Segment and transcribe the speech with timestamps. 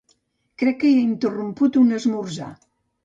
[0.61, 2.53] Crec que he interromput un esmorzar.